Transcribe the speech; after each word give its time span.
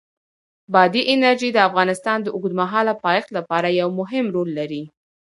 بادي 0.73 1.01
انرژي 1.13 1.49
د 1.53 1.57
افغانستان 1.69 2.17
د 2.23 2.27
اوږدمهاله 2.35 2.93
پایښت 3.03 3.29
لپاره 3.37 3.67
یو 3.79 3.89
مهم 3.99 4.25
رول 4.35 4.49
لري. 4.59 4.83